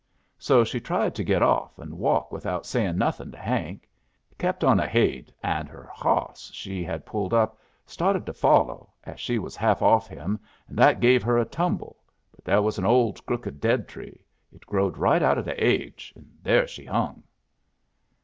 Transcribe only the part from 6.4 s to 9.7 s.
she had pulled up started to follo' as she was